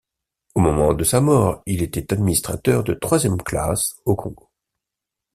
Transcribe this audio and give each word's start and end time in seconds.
Au 0.55 0.59
moment 0.61 0.95
de 0.95 1.03
sa 1.03 1.21
mort, 1.21 1.61
il 1.67 1.83
était 1.83 2.11
administrateur 2.11 2.83
de 2.83 2.95
troisième 2.95 3.37
classe 3.39 4.01
au 4.05 4.15
Congo. 4.15 4.49